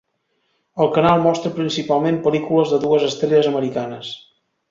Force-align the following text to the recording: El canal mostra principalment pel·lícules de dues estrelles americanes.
El 0.83 0.87
canal 0.95 1.21
mostra 1.25 1.51
principalment 1.59 2.17
pel·lícules 2.27 2.73
de 2.73 2.81
dues 2.87 3.07
estrelles 3.09 3.51
americanes. 3.53 4.13